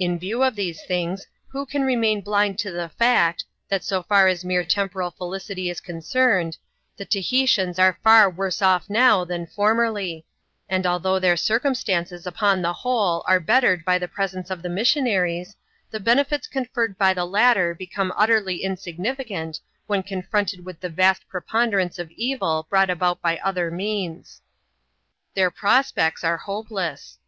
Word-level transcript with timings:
In 0.00 0.18
view 0.18 0.42
of 0.42 0.56
these 0.56 0.82
things, 0.82 1.28
who 1.50 1.64
can 1.64 1.84
remain 1.84 2.22
blind 2.22 2.58
to 2.58 2.72
the 2.72 2.88
fact, 2.88 3.44
that 3.68 3.84
so 3.84 4.02
far 4.02 4.26
as 4.26 4.44
mere 4.44 4.64
temporal 4.64 5.12
felicity 5.12 5.70
is 5.70 5.80
concerned, 5.80 6.58
the 6.96 7.04
Tahi 7.04 7.44
tians 7.44 7.78
are 7.78 8.00
far 8.02 8.28
worse 8.28 8.60
off 8.60 8.90
now 8.90 9.24
than 9.24 9.46
formerly; 9.46 10.26
and 10.68 10.86
although 10.88 11.20
their 11.20 11.36
circumstances, 11.36 12.26
upon 12.26 12.62
the 12.62 12.72
whole, 12.72 13.22
are 13.28 13.38
bettered 13.38 13.84
by 13.84 13.96
the 13.96 14.08
presence 14.08 14.50
of 14.50 14.60
the 14.60 14.68
missionaries, 14.68 15.54
the 15.88 16.00
benefits 16.00 16.48
conferred 16.48 16.98
by 16.98 17.14
the 17.14 17.24
latter 17.24 17.76
become 17.76 18.12
utterly 18.16 18.56
insignificant 18.60 19.60
when 19.86 20.02
confronted 20.02 20.64
with 20.64 20.80
the 20.80 20.88
vast 20.90 21.22
preponder* 21.32 21.80
ance 21.80 22.00
of 22.00 22.10
evil 22.16 22.66
brought 22.68 22.90
about 22.90 23.22
by 23.22 23.38
other 23.38 23.70
means. 23.70 24.42
Their 25.34 25.52
prospects 25.52 26.24
are 26.24 26.38
hopeless. 26.38 27.18